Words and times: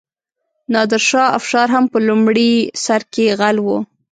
نادرشاه 0.73 1.27
افشار 1.37 1.67
هم 1.75 1.85
په 1.93 1.97
لومړي 2.07 2.51
سر 2.83 3.01
کې 3.13 3.25
غل 3.39 3.57
و. 3.61 3.67